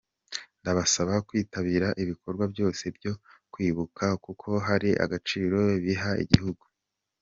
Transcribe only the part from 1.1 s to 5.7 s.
kwitabira ibikorwa byose byo kwibuka kuko hari agaciro